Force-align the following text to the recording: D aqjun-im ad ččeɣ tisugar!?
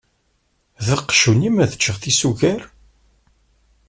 D 0.85 0.87
aqjun-im 0.95 1.57
ad 1.63 1.71
ččeɣ 1.77 1.95
tisugar!? 2.01 2.61